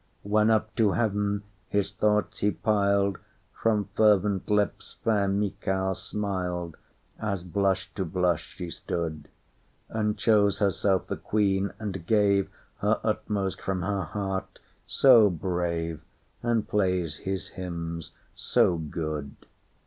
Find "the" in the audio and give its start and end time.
11.05-11.17